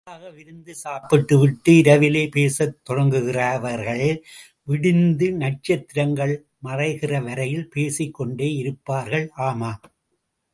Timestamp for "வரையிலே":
7.27-7.63